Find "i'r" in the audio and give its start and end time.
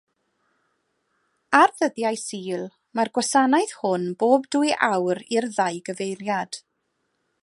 5.37-5.51